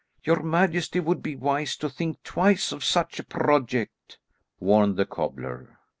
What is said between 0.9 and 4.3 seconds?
would be wise to think twice of such a project,"